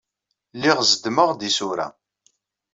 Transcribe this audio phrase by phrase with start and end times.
[0.57, 1.87] Lliɣ zeddmeɣ-d isura.